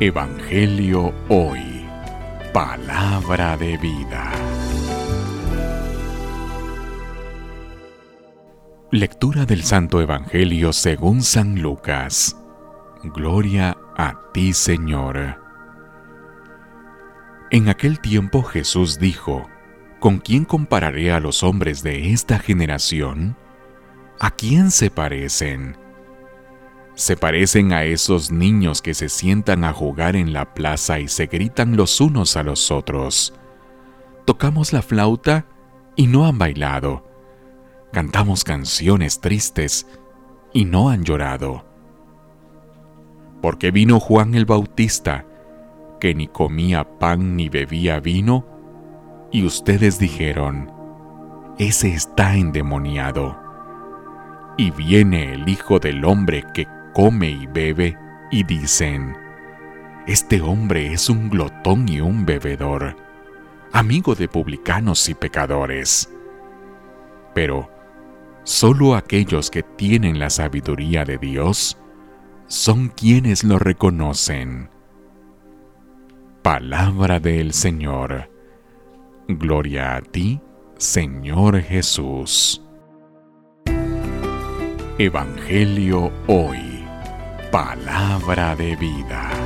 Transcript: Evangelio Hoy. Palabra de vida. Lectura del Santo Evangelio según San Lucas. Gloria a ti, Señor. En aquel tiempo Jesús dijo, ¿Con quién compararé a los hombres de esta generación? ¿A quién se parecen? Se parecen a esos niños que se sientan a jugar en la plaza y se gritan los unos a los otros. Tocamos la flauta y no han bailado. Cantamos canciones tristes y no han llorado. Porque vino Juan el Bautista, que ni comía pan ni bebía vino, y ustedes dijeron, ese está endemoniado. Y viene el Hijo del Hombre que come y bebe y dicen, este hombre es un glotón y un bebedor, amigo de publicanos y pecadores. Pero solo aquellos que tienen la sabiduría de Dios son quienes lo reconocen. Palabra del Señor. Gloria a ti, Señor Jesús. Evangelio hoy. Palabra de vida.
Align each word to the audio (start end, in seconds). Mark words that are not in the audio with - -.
Evangelio 0.00 1.14
Hoy. 1.28 1.86
Palabra 2.52 3.56
de 3.56 3.76
vida. 3.76 4.32
Lectura 8.90 9.44
del 9.44 9.62
Santo 9.62 10.00
Evangelio 10.00 10.72
según 10.72 11.22
San 11.22 11.62
Lucas. 11.62 12.36
Gloria 13.04 13.76
a 13.96 14.18
ti, 14.32 14.52
Señor. 14.52 15.40
En 17.50 17.68
aquel 17.68 18.00
tiempo 18.00 18.42
Jesús 18.42 18.98
dijo, 18.98 19.48
¿Con 20.00 20.18
quién 20.18 20.44
compararé 20.44 21.12
a 21.12 21.20
los 21.20 21.42
hombres 21.44 21.82
de 21.82 22.12
esta 22.12 22.38
generación? 22.38 23.36
¿A 24.18 24.32
quién 24.32 24.70
se 24.72 24.90
parecen? 24.90 25.81
Se 27.02 27.16
parecen 27.16 27.72
a 27.72 27.82
esos 27.82 28.30
niños 28.30 28.80
que 28.80 28.94
se 28.94 29.08
sientan 29.08 29.64
a 29.64 29.72
jugar 29.72 30.14
en 30.14 30.32
la 30.32 30.54
plaza 30.54 31.00
y 31.00 31.08
se 31.08 31.26
gritan 31.26 31.76
los 31.76 32.00
unos 32.00 32.36
a 32.36 32.44
los 32.44 32.70
otros. 32.70 33.34
Tocamos 34.24 34.72
la 34.72 34.82
flauta 34.82 35.46
y 35.96 36.06
no 36.06 36.26
han 36.28 36.38
bailado. 36.38 37.04
Cantamos 37.92 38.44
canciones 38.44 39.20
tristes 39.20 39.88
y 40.52 40.64
no 40.64 40.90
han 40.90 41.02
llorado. 41.02 41.64
Porque 43.40 43.72
vino 43.72 43.98
Juan 43.98 44.36
el 44.36 44.46
Bautista, 44.46 45.26
que 45.98 46.14
ni 46.14 46.28
comía 46.28 47.00
pan 47.00 47.34
ni 47.34 47.48
bebía 47.48 47.98
vino, 47.98 48.46
y 49.32 49.44
ustedes 49.44 49.98
dijeron, 49.98 50.70
ese 51.58 51.94
está 51.94 52.36
endemoniado. 52.36 53.36
Y 54.56 54.70
viene 54.70 55.32
el 55.32 55.48
Hijo 55.48 55.80
del 55.80 56.04
Hombre 56.04 56.44
que 56.54 56.68
come 56.92 57.30
y 57.30 57.46
bebe 57.46 57.96
y 58.30 58.44
dicen, 58.44 59.16
este 60.06 60.40
hombre 60.40 60.92
es 60.92 61.08
un 61.08 61.30
glotón 61.30 61.88
y 61.88 62.00
un 62.00 62.26
bebedor, 62.26 62.96
amigo 63.72 64.14
de 64.14 64.28
publicanos 64.28 65.08
y 65.08 65.14
pecadores. 65.14 66.12
Pero 67.34 67.70
solo 68.42 68.96
aquellos 68.96 69.50
que 69.50 69.62
tienen 69.62 70.18
la 70.18 70.30
sabiduría 70.30 71.04
de 71.04 71.18
Dios 71.18 71.78
son 72.46 72.88
quienes 72.88 73.44
lo 73.44 73.58
reconocen. 73.58 74.68
Palabra 76.42 77.20
del 77.20 77.52
Señor. 77.52 78.28
Gloria 79.28 79.96
a 79.96 80.02
ti, 80.02 80.40
Señor 80.76 81.60
Jesús. 81.62 82.60
Evangelio 84.98 86.12
hoy. 86.26 86.71
Palabra 87.52 88.56
de 88.56 88.74
vida. 88.76 89.41